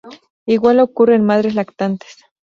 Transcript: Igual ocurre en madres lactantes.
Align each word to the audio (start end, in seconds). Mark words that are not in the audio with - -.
Igual 0.47 0.79
ocurre 0.79 1.13
en 1.13 1.23
madres 1.25 1.53
lactantes. 1.53 2.23